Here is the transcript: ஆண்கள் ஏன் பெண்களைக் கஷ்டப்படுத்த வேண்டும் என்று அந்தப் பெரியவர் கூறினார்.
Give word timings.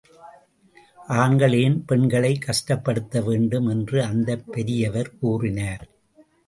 ஆண்கள் 1.07 1.53
ஏன் 1.53 1.85
பெண்களைக் 1.85 2.45
கஷ்டப்படுத்த 2.45 3.23
வேண்டும் 3.23 3.67
என்று 3.67 4.03
அந்தப் 4.03 4.43
பெரியவர் 4.51 5.17
கூறினார். 5.19 5.87